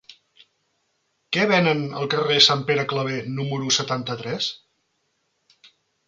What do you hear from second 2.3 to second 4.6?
de Sant Pere Claver número setanta-tres?